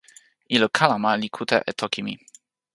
[0.55, 2.13] ilo kalama li kute e toki mi.